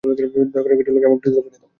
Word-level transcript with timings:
দয়া 0.53 0.63
করে 0.63 0.75
গিট্টু 0.77 0.89
খুলে 0.93 0.99
দিয়ে 1.01 1.07
আমাকে 1.09 1.27
জুতা 1.31 1.41
পরিয়ে 1.43 1.59
দাও। 1.61 1.67